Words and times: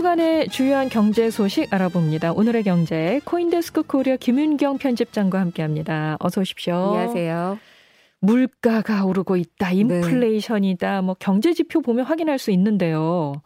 주간의 0.00 0.48
주요한 0.48 0.88
경제 0.88 1.28
소식 1.28 1.74
알아봅니다. 1.74 2.32
오늘의 2.32 2.62
경제 2.62 3.20
코인데스크 3.26 3.82
코리아 3.82 4.16
김윤경 4.16 4.78
편집장과 4.78 5.38
함께합니다. 5.38 6.16
어서 6.20 6.40
오십시오. 6.40 6.74
안녕하세요. 6.74 7.58
물가가 8.20 9.04
오르고 9.04 9.36
있다. 9.36 9.72
인플레이션이다. 9.72 10.94
네. 10.94 11.00
뭐 11.02 11.14
경제 11.18 11.52
지표 11.52 11.82
보면 11.82 12.06
확인할 12.06 12.38
수 12.38 12.50
있는데요. 12.50 13.42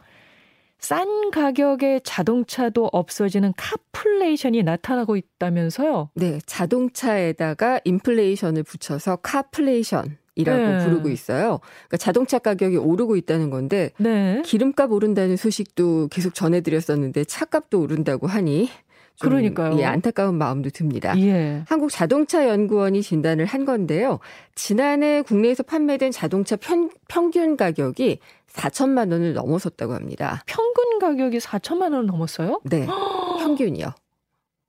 싼 0.79 1.29
가격의 1.31 2.01
자동차도 2.05 2.89
없어지는 2.89 3.51
카플레이션이 3.57 4.63
나타나고 4.63 5.17
있다면서요? 5.17 6.11
네, 6.13 6.39
자동차에다가 6.45 7.81
인플레이션을 7.83 8.63
붙여서 8.63 9.17
카플레이션 9.17 10.17
이라고 10.35 10.59
네. 10.59 10.85
부르고 10.85 11.09
있어요. 11.09 11.59
그러니까 11.87 11.97
자동차 11.97 12.39
가격이 12.39 12.77
오르고 12.77 13.15
있다는 13.15 13.49
건데 13.49 13.91
네. 13.97 14.41
기름값 14.45 14.91
오른다는 14.91 15.37
소식도 15.37 16.09
계속 16.09 16.33
전해드렸었는데 16.33 17.23
차값도 17.23 17.81
오른다고 17.81 18.27
하니 18.27 18.69
그러니까요. 19.19 19.79
예, 19.79 19.85
안타까운 19.85 20.35
마음도 20.35 20.69
듭니다. 20.69 21.17
예. 21.19 21.63
한국 21.67 21.89
자동차 21.89 22.49
연구원이 22.49 23.01
진단을 23.01 23.45
한 23.45 23.63
건데요. 23.63 24.19
지난해 24.55 25.21
국내에서 25.21 25.63
판매된 25.63 26.11
자동차 26.11 26.57
편, 26.57 26.89
평균 27.07 27.55
가격이 27.55 28.19
4천만 28.51 29.11
원을 29.11 29.33
넘어섰다고 29.33 29.93
합니다. 29.93 30.43
평균 30.45 30.99
가격이 30.99 31.37
4천만 31.37 31.83
원을 31.93 32.05
넘었어요? 32.07 32.59
네. 32.65 32.85
평균이요. 33.39 33.93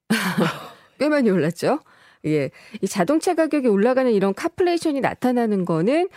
꽤 0.99 1.09
많이 1.09 1.29
올랐죠? 1.29 1.81
예. 2.27 2.51
이 2.81 2.87
자동차 2.87 3.35
가격이 3.35 3.69
올라가는 3.69 4.11
이런 4.11 4.35
카플레이션이 4.35 5.01
나타나는 5.01 5.65
거는 5.65 6.09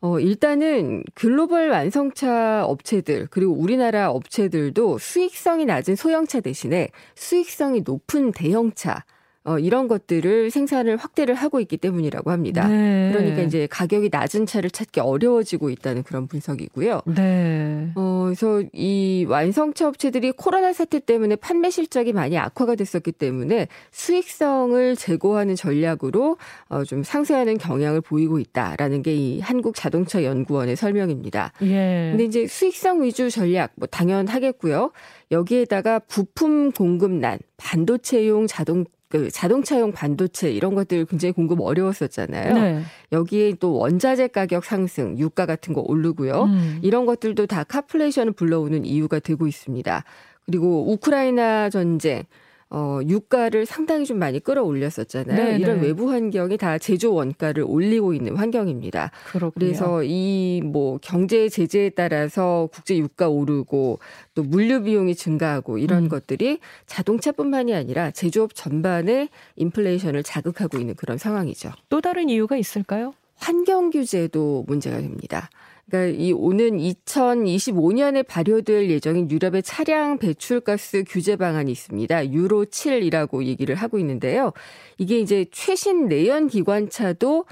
어, 0.00 0.20
일단은 0.20 1.02
글로벌 1.14 1.70
완성차 1.70 2.64
업체들, 2.64 3.26
그리고 3.30 3.52
우리나라 3.52 4.10
업체들도 4.10 4.98
수익성이 4.98 5.64
낮은 5.64 5.96
소형차 5.96 6.40
대신에 6.40 6.88
수익성이 7.16 7.82
높은 7.84 8.30
대형차, 8.30 9.04
어, 9.48 9.58
이런 9.58 9.88
것들을 9.88 10.50
생산을 10.50 10.96
확대를 10.96 11.34
하고 11.34 11.60
있기 11.60 11.76
때문이라고 11.76 12.30
합니다. 12.30 12.66
네. 12.66 13.10
그러니까 13.12 13.42
이제 13.42 13.66
가격이 13.70 14.08
낮은 14.10 14.46
차를 14.46 14.70
찾기 14.70 15.00
어려워지고 15.00 15.70
있다는 15.70 16.02
그런 16.04 16.26
분석이고요. 16.26 17.02
네. 17.06 17.90
어, 17.94 18.22
그래서 18.26 18.62
이 18.72 19.26
완성차 19.28 19.88
업체들이 19.88 20.32
코로나 20.32 20.72
사태 20.72 20.98
때문에 21.00 21.36
판매 21.36 21.70
실적이 21.70 22.12
많이 22.12 22.38
악화가 22.38 22.74
됐었기 22.76 23.12
때문에 23.12 23.68
수익성을 23.90 24.96
제고하는 24.96 25.54
전략으로 25.54 26.38
어, 26.68 26.84
좀 26.84 27.02
상쇄하는 27.02 27.58
경향을 27.58 28.00
보이고 28.00 28.38
있다라는 28.38 29.02
게 29.02 29.18
이 29.18 29.40
한국 29.40 29.74
자동차 29.74 30.22
연구원의 30.22 30.76
설명입니다. 30.76 31.52
예. 31.62 32.10
근데 32.12 32.24
이제 32.24 32.46
수익성 32.46 33.02
위주 33.02 33.30
전략 33.30 33.72
뭐 33.74 33.86
당연하겠고요. 33.88 34.92
여기에다가 35.30 35.98
부품 35.98 36.70
공급난, 36.72 37.38
반도체용 37.56 38.46
자동 38.46 38.84
그 39.08 39.30
자동차용 39.30 39.92
반도체 39.92 40.50
이런 40.52 40.74
것들 40.74 41.06
굉장히 41.06 41.32
공급 41.32 41.60
어려웠었잖아요. 41.60 42.54
네. 42.54 42.82
여기에 43.12 43.54
또 43.58 43.74
원자재 43.74 44.28
가격 44.28 44.64
상승, 44.64 45.18
유가 45.18 45.46
같은 45.46 45.72
거 45.72 45.80
오르고요. 45.80 46.44
음. 46.44 46.78
이런 46.82 47.06
것들도 47.06 47.46
다 47.46 47.64
카플레이션을 47.64 48.32
불러오는 48.32 48.84
이유가 48.84 49.18
되고 49.18 49.46
있습니다. 49.46 50.04
그리고 50.44 50.92
우크라이나 50.92 51.70
전쟁 51.70 52.24
어, 52.70 53.00
유가를 53.06 53.64
상당히 53.64 54.04
좀 54.04 54.18
많이 54.18 54.40
끌어올렸었잖아요. 54.40 55.36
네네. 55.36 55.58
이런 55.58 55.80
네. 55.80 55.86
외부 55.86 56.10
환경이 56.10 56.58
다 56.58 56.76
제조 56.78 57.14
원가를 57.14 57.64
올리고 57.66 58.12
있는 58.14 58.36
환경입니다. 58.36 59.10
그렇군요. 59.32 59.52
그래서 59.54 60.02
이 60.04 60.60
뭐 60.68 60.98
경제 61.00 61.48
제재에 61.48 61.90
따라서 61.90 62.68
국제 62.72 62.96
유가 62.96 63.28
오르고 63.28 63.98
또 64.34 64.42
물류 64.42 64.82
비용이 64.82 65.14
증가하고 65.14 65.78
이런 65.78 66.04
음. 66.04 66.08
것들이 66.08 66.58
자동차뿐만이 66.86 67.74
아니라 67.74 68.10
제조업 68.10 68.54
전반의 68.54 69.28
인플레이션을 69.56 70.22
자극하고 70.22 70.78
있는 70.78 70.94
그런 70.94 71.16
상황이죠. 71.18 71.72
또 71.88 72.00
다른 72.00 72.28
이유가 72.28 72.56
있을까요? 72.56 73.14
환경 73.36 73.90
규제도 73.90 74.64
문제가 74.66 74.98
됩니다. 74.98 75.48
그러니까 75.88 76.18
이 76.18 76.32
오는 76.32 76.78
2025년에 76.78 78.26
발효될 78.26 78.90
예정인 78.90 79.30
유럽의 79.30 79.62
차량 79.62 80.18
배출가스 80.18 81.04
규제 81.08 81.36
방안이 81.36 81.72
있습니다. 81.72 82.32
유로 82.32 82.66
7이라고 82.66 83.44
얘기를 83.44 83.74
하고 83.74 83.98
있는데요. 83.98 84.52
이게 84.98 85.18
이제 85.18 85.46
최신 85.50 86.08
내연 86.08 86.48
기관차도 86.48 87.46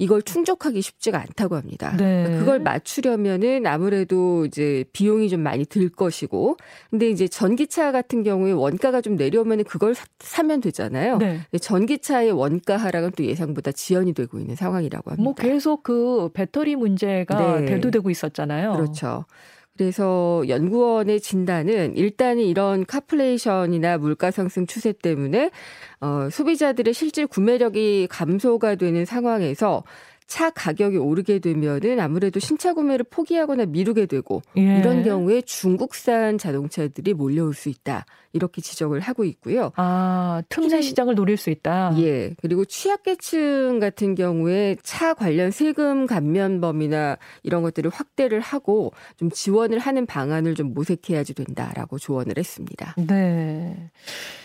이걸 0.00 0.22
충족하기 0.22 0.80
쉽지가 0.80 1.20
않다고 1.20 1.56
합니다. 1.56 1.94
네. 1.98 2.22
그러니까 2.22 2.38
그걸 2.38 2.58
맞추려면은 2.60 3.66
아무래도 3.66 4.46
이제 4.46 4.84
비용이 4.94 5.28
좀 5.28 5.40
많이 5.40 5.66
들 5.66 5.90
것이고, 5.90 6.56
근데 6.88 7.10
이제 7.10 7.28
전기차 7.28 7.92
같은 7.92 8.22
경우에 8.22 8.52
원가가 8.52 9.02
좀 9.02 9.16
내려오면 9.16 9.64
그걸 9.64 9.94
사, 10.18 10.42
면 10.42 10.62
되잖아요. 10.62 11.18
네. 11.18 11.40
전기차의 11.60 12.32
원가 12.32 12.78
하락은 12.78 13.12
또 13.14 13.26
예상보다 13.26 13.72
지연이 13.72 14.14
되고 14.14 14.38
있는 14.38 14.56
상황이라고 14.56 15.10
합니다. 15.10 15.22
뭐 15.22 15.34
계속 15.34 15.82
그 15.82 16.30
배터리 16.32 16.76
문제가 16.76 17.60
네. 17.60 17.66
대두되고 17.66 18.08
있었잖아요. 18.08 18.72
그렇죠. 18.72 19.26
그래서 19.80 20.42
연구원의 20.46 21.22
진단은 21.22 21.96
일단 21.96 22.38
이런 22.38 22.84
카플레이션이나 22.84 23.96
물가 23.96 24.30
상승 24.30 24.66
추세 24.66 24.92
때문에 24.92 25.50
어, 26.02 26.28
소비자들의 26.30 26.92
실질 26.92 27.26
구매력이 27.26 28.08
감소가 28.10 28.74
되는 28.74 29.06
상황에서 29.06 29.82
차 30.30 30.48
가격이 30.48 30.96
오르게 30.96 31.40
되면은 31.40 31.98
아무래도 31.98 32.38
신차 32.38 32.72
구매를 32.72 33.04
포기하거나 33.10 33.66
미루게 33.66 34.06
되고 34.06 34.42
예. 34.56 34.78
이런 34.78 35.02
경우에 35.02 35.42
중국산 35.42 36.38
자동차들이 36.38 37.14
몰려올 37.14 37.52
수 37.52 37.68
있다. 37.68 38.06
이렇게 38.32 38.60
지적을 38.60 39.00
하고 39.00 39.24
있고요. 39.24 39.72
아, 39.74 40.40
틈새 40.48 40.82
시장을 40.82 41.16
노릴 41.16 41.36
수 41.36 41.50
있다. 41.50 41.96
예. 41.98 42.32
그리고 42.40 42.64
취약계층 42.64 43.80
같은 43.80 44.14
경우에 44.14 44.76
차 44.84 45.14
관련 45.14 45.50
세금 45.50 46.06
감면범이나 46.06 47.18
이런 47.42 47.62
것들을 47.62 47.90
확대를 47.90 48.38
하고 48.38 48.92
좀 49.16 49.30
지원을 49.30 49.80
하는 49.80 50.06
방안을 50.06 50.54
좀 50.54 50.74
모색해야지 50.74 51.34
된다라고 51.34 51.98
조언을 51.98 52.34
했습니다. 52.38 52.94
네. 52.98 53.90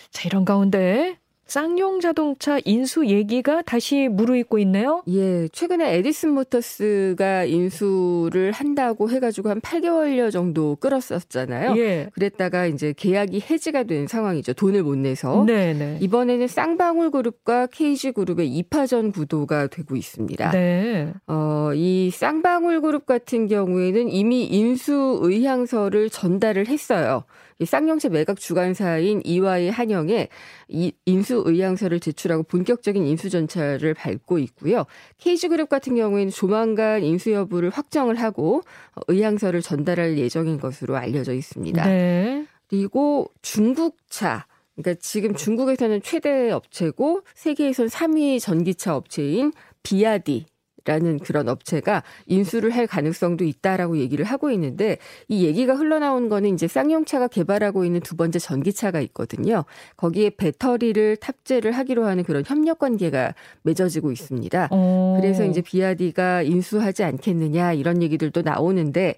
자, 0.09 0.23
이런 0.25 0.45
가운데 0.45 1.19
쌍용 1.47 1.99
자동차 1.99 2.59
인수 2.65 3.05
얘기가 3.05 3.61
다시 3.61 4.07
무르익고 4.09 4.57
있네요. 4.59 5.03
예, 5.07 5.47
최근에 5.49 5.95
에디슨 5.97 6.31
모터스가 6.31 7.45
인수를 7.45 8.51
한다고 8.51 9.11
해가지고 9.11 9.49
한 9.49 9.61
8개월여 9.61 10.31
정도 10.31 10.75
끌었었잖아요. 10.77 11.77
예. 11.77 12.09
그랬다가 12.13 12.65
이제 12.65 12.93
계약이 12.97 13.43
해지가 13.49 13.83
된 13.83 14.07
상황이죠. 14.07 14.53
돈을 14.53 14.83
못 14.83 14.97
내서. 14.97 15.43
네네. 15.45 15.73
네. 15.73 15.97
이번에는 16.01 16.47
쌍방울 16.47 17.11
그룹과 17.11 17.67
KG 17.67 18.13
그룹의 18.13 18.63
2파전 18.63 19.13
구도가 19.13 19.67
되고 19.67 19.95
있습니다. 19.95 20.51
네. 20.51 21.13
어, 21.27 21.69
이 21.75 22.09
쌍방울 22.11 22.81
그룹 22.81 23.05
같은 23.05 23.47
경우에는 23.47 24.09
이미 24.09 24.45
인수 24.45 25.19
의향서를 25.21 26.09
전달을 26.09 26.67
했어요. 26.67 27.23
이 27.59 27.65
쌍용차 27.65 28.09
매각 28.09 28.39
주관사인 28.39 29.21
이와이 29.23 29.69
한영에 29.69 30.27
이 30.67 30.91
인수 31.05 31.43
의향서를 31.45 31.99
제출하고 31.99 32.43
본격적인 32.43 33.05
인수 33.05 33.29
전차를 33.29 33.93
밟고 33.93 34.39
있고요. 34.39 34.85
KG그룹 35.19 35.69
같은 35.69 35.95
경우에는 35.95 36.31
조만간 36.31 37.03
인수 37.03 37.31
여부를 37.31 37.69
확정을 37.69 38.15
하고 38.15 38.61
의향서를 39.07 39.61
전달할 39.61 40.17
예정인 40.17 40.59
것으로 40.59 40.97
알려져 40.97 41.33
있습니다. 41.33 41.85
네. 41.85 42.45
그리고 42.67 43.29
중국차 43.41 44.45
그러니까 44.75 44.99
지금 45.01 45.33
중국에서는 45.33 46.01
최대 46.01 46.51
업체고 46.51 47.21
세계에선 47.33 47.87
3위 47.87 48.41
전기차 48.41 48.95
업체인 48.95 49.53
비아디 49.83 50.45
라는 50.85 51.17
그런 51.19 51.49
업체가 51.49 52.03
인수를 52.27 52.69
할 52.69 52.85
가능성도 52.87 53.43
있다라고 53.43 53.97
얘기를 53.97 54.23
하고 54.23 54.51
있는데 54.51 54.97
이 55.27 55.45
얘기가 55.45 55.73
흘러나온 55.73 56.29
거는 56.29 56.53
이제 56.53 56.67
쌍용차가 56.67 57.27
개발하고 57.27 57.85
있는 57.85 57.99
두 58.01 58.15
번째 58.15 58.37
전기차가 58.39 59.01
있거든요. 59.01 59.65
거기에 59.97 60.29
배터리를 60.29 61.17
탑재를 61.17 61.71
하기로 61.71 62.05
하는 62.05 62.23
그런 62.23 62.43
협력 62.45 62.79
관계가 62.79 63.33
맺어지고 63.63 64.11
있습니다. 64.11 64.69
오. 64.71 64.75
어. 64.75 65.17
그래서 65.19 65.43
이제 65.43 65.61
비아디가 65.61 66.43
인수하지 66.43 67.03
않겠느냐 67.03 67.73
이런 67.73 68.03
얘기들도 68.03 68.43
나오는데 68.43 69.15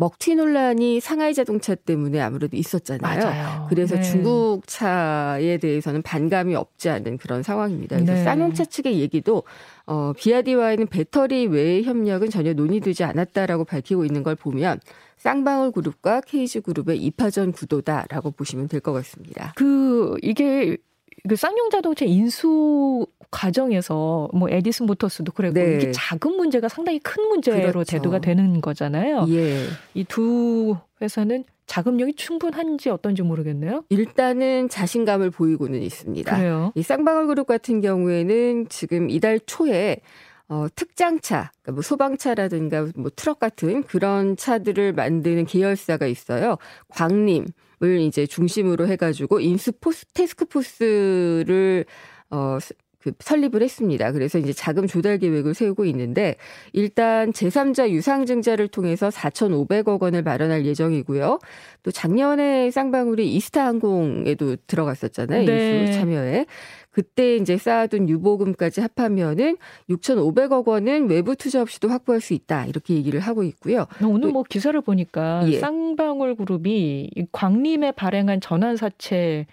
먹튀 0.00 0.36
논란이 0.36 1.00
상하이 1.00 1.34
자동차 1.34 1.74
때문에 1.74 2.20
아무래도 2.20 2.56
있었잖아요. 2.56 3.20
맞아요. 3.20 3.66
그래서 3.68 3.96
네. 3.96 4.02
중국 4.02 4.62
차에 4.66 5.58
대해서는 5.58 6.02
반감이 6.02 6.54
없지 6.54 6.88
않은 6.88 7.18
그런 7.18 7.42
상황입니다. 7.42 7.96
그래서 7.96 8.12
네. 8.12 8.22
쌍용차 8.22 8.66
측의 8.66 9.00
얘기도 9.00 9.42
어, 9.86 10.12
비아디와의 10.16 10.86
배터리 10.86 11.46
외의 11.46 11.82
협력은 11.82 12.30
전혀 12.30 12.52
논의되지 12.52 13.02
않았다라고 13.02 13.64
밝히고 13.64 14.04
있는 14.04 14.22
걸 14.22 14.36
보면 14.36 14.78
쌍방울 15.16 15.72
그룹과 15.72 16.20
케이지 16.20 16.60
그룹의 16.60 16.98
이파전 17.02 17.50
구도다라고 17.50 18.30
보시면 18.30 18.68
될 18.68 18.80
것 18.80 18.92
같습니다. 18.92 19.52
그 19.56 20.14
이게 20.22 20.76
그 21.26 21.36
쌍용 21.36 21.70
자동차 21.70 22.04
인수 22.04 23.06
과정에서 23.30 24.28
뭐 24.32 24.48
에디슨 24.48 24.86
모터스도 24.86 25.32
그랬고 25.32 25.60
네. 25.60 25.76
이게 25.76 25.92
자금 25.92 26.36
문제가 26.36 26.68
상당히 26.68 26.98
큰 26.98 27.28
문제로 27.28 27.72
그렇죠. 27.72 27.92
대두가 27.92 28.20
되는 28.20 28.60
거잖아요. 28.60 29.26
예. 29.28 29.64
이두 29.94 30.76
회사는 31.00 31.44
자금력이 31.66 32.14
충분한지 32.14 32.88
어떤지 32.88 33.22
모르겠네요. 33.22 33.84
일단은 33.90 34.70
자신감을 34.70 35.30
보이고는 35.30 35.82
있습니다. 35.82 36.36
그래요. 36.36 36.72
이 36.74 36.82
쌍방울 36.82 37.26
그룹 37.26 37.46
같은 37.46 37.80
경우에는 37.82 38.68
지금 38.70 39.10
이달 39.10 39.38
초에 39.40 40.00
어, 40.48 40.66
특장차, 40.74 41.52
그러니까 41.60 41.72
뭐 41.72 41.82
소방차라든가 41.82 42.88
뭐 42.96 43.10
트럭 43.14 43.38
같은 43.38 43.82
그런 43.82 44.34
차들을 44.34 44.94
만드는 44.94 45.44
계열사가 45.44 46.06
있어요. 46.06 46.56
광림을 46.88 47.48
이제 47.82 48.26
중심으로 48.26 48.86
해가지고 48.88 49.40
인수 49.40 49.72
포스, 49.80 50.06
테스크포스를 50.06 51.84
어, 52.30 52.58
그 53.00 53.12
설립을 53.20 53.62
했습니다. 53.62 54.10
그래서 54.12 54.38
이제 54.38 54.52
자금 54.52 54.86
조달 54.86 55.18
계획을 55.18 55.54
세우고 55.54 55.84
있는데 55.86 56.36
일단 56.72 57.32
제3자 57.32 57.90
유상증자를 57.90 58.68
통해서 58.68 59.08
4,500억 59.08 60.02
원을 60.02 60.22
마련할 60.22 60.66
예정이고요. 60.66 61.38
또 61.84 61.90
작년에 61.90 62.70
쌍방울이 62.70 63.32
이스타항공에도 63.34 64.56
들어갔었잖아요. 64.66 65.44
네. 65.44 65.80
인수 65.80 65.92
참여에. 65.92 66.46
그때 66.98 67.36
이제 67.36 67.56
쌓아둔 67.56 68.08
유보금까지 68.08 68.80
합하면은 68.80 69.56
6,500억 69.88 70.66
원은 70.66 71.08
외부 71.08 71.36
투자 71.36 71.62
없이도 71.62 71.88
확보할 71.88 72.20
수 72.20 72.34
있다. 72.34 72.66
이렇게 72.66 72.94
얘기를 72.94 73.20
하고 73.20 73.44
있고요. 73.44 73.86
오늘 74.02 74.32
뭐 74.32 74.42
기사를 74.42 74.80
보니까 74.80 75.44
예. 75.46 75.60
쌍방울 75.60 76.34
그룹이 76.34 77.12
광림에 77.30 77.92
발행한 77.92 78.40
전환 78.40 78.76
사채 78.76 79.46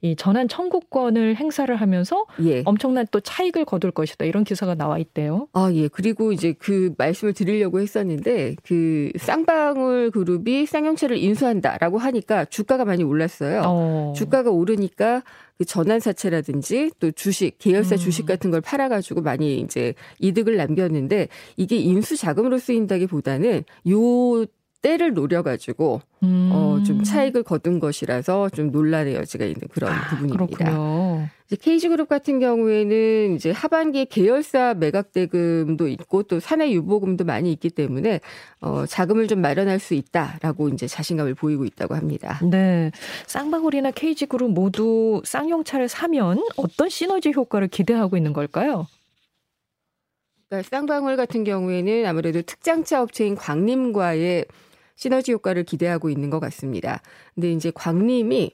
이 0.00 0.14
전환 0.16 0.46
청구권을 0.46 1.36
행사를 1.36 1.74
하면서 1.74 2.24
예. 2.42 2.62
엄청난 2.64 3.06
또 3.12 3.20
차익을 3.20 3.64
거둘 3.64 3.90
것이다 3.92 4.24
이런 4.24 4.42
기사가 4.42 4.74
나와 4.74 4.98
있대요. 4.98 5.48
아 5.52 5.70
예. 5.72 5.86
그리고 5.86 6.32
이제 6.32 6.54
그 6.58 6.94
말씀을 6.98 7.32
드리려고 7.32 7.80
했었는데 7.80 8.56
그 8.64 9.10
쌍방울 9.18 10.10
그룹이 10.12 10.66
쌍용차를 10.66 11.16
인수한다라고 11.16 11.98
하니까 11.98 12.44
주가가 12.44 12.84
많이 12.84 13.04
올랐어요. 13.04 13.62
어. 13.64 14.12
주가가 14.16 14.50
오르니까 14.50 15.22
그 15.58 15.64
전환 15.64 15.98
사채라든지 15.98 16.92
또 17.00 17.10
주식, 17.10 17.58
계열사 17.58 17.96
음. 17.96 17.98
주식 17.98 18.26
같은 18.26 18.52
걸 18.52 18.60
팔아가지고 18.60 19.22
많이 19.22 19.58
이제 19.58 19.94
이득을 20.20 20.56
남겼는데 20.56 21.28
이게 21.56 21.76
인수 21.76 22.16
자금으로 22.16 22.58
쓰인다기 22.58 23.08
보다는 23.08 23.64
요 23.90 24.46
때를 24.80 25.12
노려가지고 25.14 26.00
음. 26.22 26.50
어, 26.52 26.82
좀 26.84 27.02
차익을 27.02 27.42
거둔 27.42 27.80
것이라서 27.80 28.48
좀 28.50 28.70
논란의 28.70 29.14
여지가 29.14 29.44
있는 29.44 29.62
그런 29.70 29.92
아, 29.92 30.10
부분입니다. 30.10 30.46
그렇군요. 30.64 31.28
이제 31.46 31.56
KG그룹 31.56 32.08
같은 32.08 32.40
경우에는 32.40 33.34
이제 33.34 33.50
하반기에 33.50 34.04
계열사 34.04 34.74
매각 34.74 35.12
대금도 35.12 35.88
있고 35.88 36.22
또 36.24 36.40
사내 36.40 36.70
유보금도 36.70 37.24
많이 37.24 37.50
있기 37.52 37.70
때문에 37.70 38.20
어, 38.60 38.84
자금을 38.86 39.28
좀 39.28 39.40
마련할 39.40 39.78
수 39.78 39.94
있다라고 39.94 40.68
이제 40.68 40.86
자신감을 40.86 41.34
보이고 41.34 41.64
있다고 41.64 41.94
합니다. 41.94 42.38
네, 42.42 42.92
쌍방울이나 43.26 43.92
KG그룹 43.92 44.52
모두 44.52 45.22
쌍용차를 45.24 45.88
사면 45.88 46.42
어떤 46.56 46.88
시너지 46.88 47.32
효과를 47.32 47.68
기대하고 47.68 48.16
있는 48.16 48.32
걸까요? 48.32 48.86
그러니까 50.48 50.68
쌍방울 50.68 51.16
같은 51.16 51.44
경우에는 51.44 52.06
아무래도 52.06 52.42
특장차 52.42 53.02
업체인 53.02 53.36
광림과의 53.36 54.46
시너지 54.98 55.30
효과를 55.30 55.62
기대하고 55.62 56.10
있는 56.10 56.28
것 56.28 56.40
같습니다. 56.40 57.00
근데 57.34 57.52
이제 57.52 57.70
광림이 57.72 58.50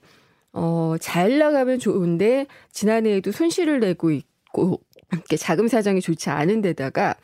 어, 0.53 0.95
잘 1.01 1.39
나가면 1.39 1.79
좋은데 1.79 2.47
지난해에도 2.71 3.33
손실을 3.33 3.81
내고 3.81 4.11
있고 4.11 4.81
이렇게 5.11 5.39
자금 5.39 5.69
사정이 5.69 6.03
좋지 6.03 6.29
않은 6.29 6.61
데다가 6.61 7.17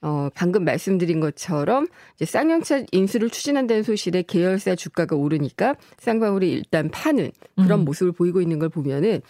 어, 0.00 0.28
방금 0.32 0.64
말씀드린 0.64 1.18
것처럼 1.18 1.88
이제 2.14 2.24
쌍용차 2.24 2.84
인수를 2.92 3.30
추진한다는 3.30 3.82
소식에 3.82 4.22
계열사 4.22 4.76
주가가 4.76 5.16
오르니까 5.16 5.74
쌍방울이 5.98 6.48
일단 6.52 6.88
파는 6.88 7.32
그런 7.56 7.80
음. 7.80 7.84
모습을 7.84 8.12
보이고 8.12 8.40
있는 8.40 8.60
걸 8.60 8.68
보면은 8.68 9.20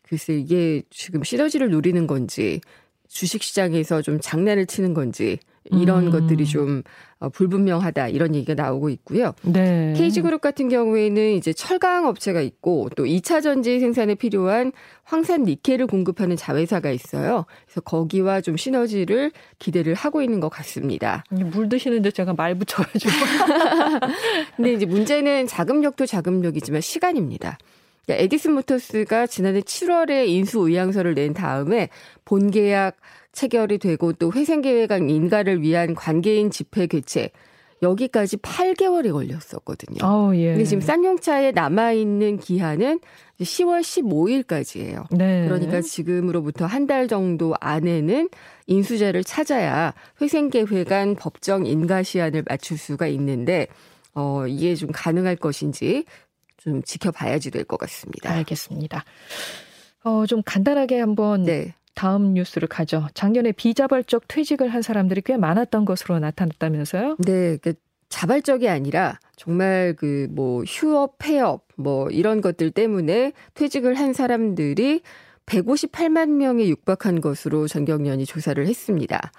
글쎄 0.00 0.32
이게 0.32 0.80
지금 0.88 1.22
시너지를 1.22 1.68
노리는 1.68 2.06
건지 2.06 2.62
주식 3.06 3.42
시장에서 3.42 4.00
좀 4.00 4.18
장난을 4.18 4.64
치는 4.64 4.94
건지 4.94 5.38
이런 5.70 6.06
음. 6.06 6.10
것들이 6.10 6.46
좀 6.46 6.82
어, 7.20 7.28
불분명하다 7.28 8.08
이런 8.08 8.34
얘기가 8.34 8.54
나오고 8.54 8.90
있고요. 8.90 9.32
네. 9.42 9.92
KG그룹 9.96 10.40
같은 10.40 10.68
경우에는 10.68 11.32
이제 11.32 11.52
철강 11.52 12.06
업체가 12.06 12.40
있고 12.40 12.88
또 12.96 13.04
2차 13.04 13.42
전지 13.42 13.80
생산에 13.80 14.14
필요한 14.14 14.72
황산 15.04 15.44
니켈을 15.44 15.86
공급하는 15.86 16.36
자회사가 16.36 16.90
있어요. 16.90 17.44
그래서 17.66 17.80
거기와 17.80 18.40
좀 18.40 18.56
시너지를 18.56 19.32
기대를 19.58 19.94
하고 19.94 20.22
있는 20.22 20.38
것 20.40 20.48
같습니다. 20.48 21.24
물 21.30 21.68
드시는데 21.68 22.10
제가 22.10 22.34
말 22.34 22.54
붙여가지고. 22.54 23.10
근데 24.56 24.72
이제 24.74 24.86
문제는 24.86 25.46
자금력도 25.46 26.06
자금력이지만 26.06 26.80
시간입니다. 26.80 27.58
그러니까 28.08 28.24
에디슨 28.24 28.52
모터스가 28.52 29.26
지난해 29.26 29.60
7월에 29.60 30.28
인수 30.28 30.66
의향서를 30.66 31.14
낸 31.14 31.34
다음에 31.34 31.90
본계약 32.24 32.96
체결이 33.32 33.78
되고 33.78 34.12
또 34.12 34.32
회생계획안 34.32 35.10
인가를 35.10 35.62
위한 35.62 35.94
관계인 35.94 36.50
집회 36.50 36.86
개최 36.86 37.30
여기까지 37.80 38.38
8개월이 38.38 39.12
걸렸었거든요. 39.12 39.98
어, 40.04 40.32
예. 40.34 40.48
근데 40.48 40.64
지금 40.64 40.80
쌍용차에 40.80 41.52
남아 41.52 41.92
있는 41.92 42.38
기한은 42.38 42.98
10월 43.40 43.82
15일까지예요. 43.82 45.06
네. 45.16 45.44
그러니까 45.46 45.80
지금으로부터 45.80 46.66
한 46.66 46.88
달 46.88 47.06
정도 47.06 47.54
안에는 47.60 48.30
인수자를 48.66 49.22
찾아야 49.22 49.94
회생계획안 50.20 51.14
법정 51.14 51.66
인가 51.66 52.02
시한을 52.02 52.42
맞출 52.48 52.76
수가 52.78 53.06
있는데 53.08 53.68
어 54.14 54.46
이게 54.48 54.74
좀 54.74 54.90
가능할 54.92 55.36
것인지 55.36 56.04
좀 56.56 56.82
지켜봐야지 56.82 57.52
될 57.52 57.62
것 57.64 57.76
같습니다. 57.78 58.32
알겠습니다. 58.32 59.04
어, 60.02 60.26
좀 60.26 60.42
간단하게 60.44 60.98
한번 60.98 61.44
네. 61.44 61.74
다음 61.98 62.34
뉴스를 62.34 62.68
가죠. 62.68 63.08
작년에 63.14 63.50
비자발적 63.50 64.28
퇴직을 64.28 64.68
한 64.68 64.82
사람들이 64.82 65.20
꽤 65.22 65.36
많았던 65.36 65.84
것으로 65.84 66.20
나타났다면서요? 66.20 67.16
네, 67.18 67.56
그 67.56 67.74
자발적이 68.08 68.68
아니라 68.68 69.18
정말 69.34 69.94
그 69.96 70.28
뭐 70.30 70.62
휴업, 70.62 71.16
폐업 71.18 71.66
뭐 71.76 72.08
이런 72.10 72.40
것들 72.40 72.70
때문에 72.70 73.32
퇴직을 73.54 73.94
한 73.94 74.12
사람들이 74.12 75.00
158만 75.46 76.28
명에 76.28 76.68
육박한 76.68 77.20
것으로 77.20 77.66
전경련이 77.66 78.26
조사를 78.26 78.64
했습니다. 78.64 79.32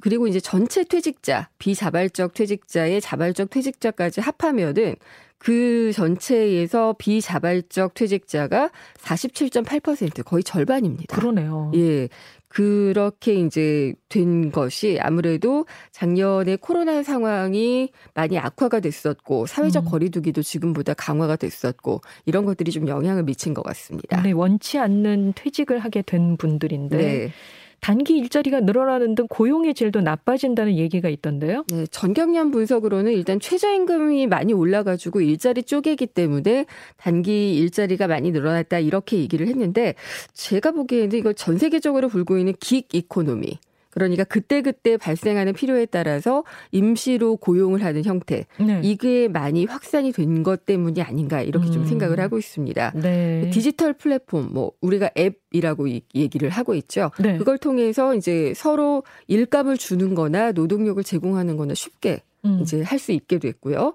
그리고 0.00 0.26
이제 0.26 0.40
전체 0.40 0.82
퇴직자, 0.82 1.48
비자발적 1.58 2.34
퇴직자의 2.34 3.00
자발적 3.00 3.50
퇴직자까지 3.50 4.20
합하면은 4.20 4.96
그 5.40 5.90
전체에서 5.94 6.94
비자발적 6.98 7.94
퇴직자가 7.94 8.70
47.8% 8.98 10.22
거의 10.22 10.44
절반입니다. 10.44 11.16
그러네요. 11.16 11.72
예. 11.74 12.08
그렇게 12.46 13.34
이제 13.34 13.94
된 14.08 14.50
것이 14.50 14.98
아무래도 15.00 15.66
작년에 15.92 16.56
코로나 16.56 17.02
상황이 17.04 17.90
많이 18.12 18.38
악화가 18.38 18.80
됐었고 18.80 19.46
사회적 19.46 19.84
음. 19.84 19.88
거리두기도 19.88 20.42
지금보다 20.42 20.92
강화가 20.94 21.36
됐었고 21.36 22.00
이런 22.26 22.44
것들이 22.44 22.72
좀 22.72 22.88
영향을 22.88 23.22
미친 23.22 23.54
것 23.54 23.62
같습니다. 23.62 24.20
네, 24.22 24.32
원치 24.32 24.78
않는 24.78 25.34
퇴직을 25.36 25.78
하게 25.78 26.02
된 26.02 26.36
분들인데 26.36 26.96
네. 26.96 27.32
단기 27.80 28.18
일자리가 28.18 28.60
늘어나는 28.60 29.14
등 29.14 29.26
고용의 29.28 29.74
질도 29.74 30.00
나빠진다는 30.00 30.76
얘기가 30.76 31.08
있던데요. 31.08 31.64
네, 31.68 31.86
전경련 31.86 32.50
분석으로는 32.50 33.12
일단 33.12 33.40
최저임금이 33.40 34.26
많이 34.26 34.52
올라가지고 34.52 35.20
일자리 35.22 35.62
쪼개기 35.62 36.06
때문에 36.06 36.66
단기 36.96 37.56
일자리가 37.56 38.06
많이 38.06 38.30
늘어났다 38.30 38.78
이렇게 38.78 39.18
얘기를 39.18 39.46
했는데 39.48 39.94
제가 40.32 40.72
보기에는 40.72 41.18
이거 41.18 41.32
전 41.32 41.58
세계적으로 41.58 42.08
불고 42.08 42.38
있는 42.38 42.54
gig 42.60 42.86
economy 42.92 43.58
그러니까 43.90 44.24
그때그때 44.24 44.96
발생하는 44.96 45.52
필요에 45.52 45.84
따라서 45.86 46.44
임시로 46.70 47.36
고용을 47.36 47.84
하는 47.84 48.04
형태. 48.04 48.46
네. 48.58 48.80
이게 48.84 49.28
많이 49.28 49.64
확산이 49.64 50.12
된 50.12 50.42
것 50.42 50.64
때문이 50.64 51.02
아닌가 51.02 51.42
이렇게 51.42 51.66
음. 51.66 51.72
좀 51.72 51.86
생각을 51.86 52.20
하고 52.20 52.38
있습니다. 52.38 52.92
네. 52.94 53.50
디지털 53.52 53.92
플랫폼 53.92 54.48
뭐 54.52 54.72
우리가 54.80 55.10
앱이라고 55.18 55.88
얘기를 56.14 56.48
하고 56.50 56.74
있죠. 56.74 57.10
네. 57.20 57.36
그걸 57.36 57.58
통해서 57.58 58.14
이제 58.14 58.52
서로 58.54 59.02
일감을 59.26 59.76
주는 59.76 60.14
거나 60.14 60.52
노동력을 60.52 61.02
제공하는 61.02 61.56
거나 61.56 61.74
쉽게 61.74 62.22
음. 62.44 62.60
이제 62.62 62.82
할 62.82 62.98
수 62.98 63.12
있게 63.12 63.38
됐고요. 63.38 63.92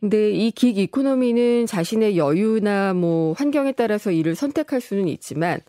근데 0.00 0.30
이 0.32 0.50
긱 0.52 0.78
이코노미는 0.78 1.66
자신의 1.66 2.16
여유나 2.16 2.92
뭐 2.94 3.34
환경에 3.34 3.72
따라서 3.72 4.10
일을 4.10 4.34
선택할 4.34 4.80
수는 4.80 5.08
있지만 5.08 5.60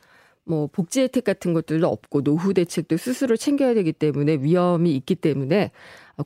뭐 0.46 0.68
복지 0.68 1.02
혜택 1.02 1.24
같은 1.24 1.54
것들도 1.54 1.88
없고 1.88 2.22
노후 2.24 2.54
대책도 2.54 2.98
스스로 2.98 3.38
챙겨야 3.38 3.74
되기 3.74 3.94
때문에 3.94 4.36
위험이 4.42 4.96
있기 4.96 5.16
때문에 5.16 5.72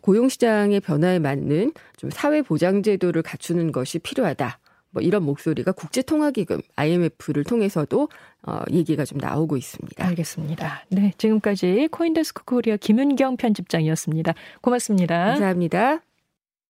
고용 0.02 0.30
시장의 0.30 0.82
변화에 0.82 1.20
맞는 1.20 1.74
좀 1.98 2.10
사회 2.10 2.42
보장 2.42 2.84
제도를 2.84 3.22
갖추는 3.22 3.72
것이 3.72 4.00
필요하다. 4.00 4.60
뭐 4.90 5.02
이런 5.04 5.24
목소리가 5.24 5.74
국제통화기금 5.74 6.62
IMF를 6.76 7.44
통해서도 7.44 8.10
어 8.44 8.62
얘기가 8.72 9.06
좀 9.06 9.18
나오고 9.20 9.58
있습니다. 9.58 10.06
알겠습니다. 10.06 10.86
네, 10.90 11.14
지금까지 11.18 11.90
코인데스크 11.92 12.44
코리아 12.46 12.78
김은경 12.78 13.38
편집장이었습니다. 13.38 14.34
고맙습니다. 14.62 15.26
감사합니다. 15.26 16.02